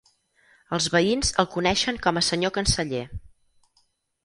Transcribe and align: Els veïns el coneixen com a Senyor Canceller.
Els 0.77 0.87
veïns 0.95 1.29
el 1.43 1.49
coneixen 1.57 2.01
com 2.07 2.19
a 2.19 2.25
Senyor 2.31 2.55
Canceller. 2.59 3.05